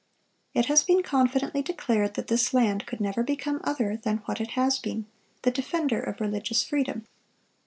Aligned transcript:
It 0.55 0.65
has 0.65 0.81
been 0.81 1.03
confidently 1.03 1.61
declared 1.61 2.15
that 2.15 2.25
this 2.27 2.55
land 2.55 2.87
could 2.87 2.99
never 2.99 3.21
become 3.21 3.61
other 3.63 3.95
than 3.97 4.23
what 4.25 4.41
it 4.41 4.53
has 4.57 4.79
been,—the 4.79 5.51
defender 5.51 6.01
of 6.01 6.19
religious 6.19 6.63
freedom. 6.63 7.05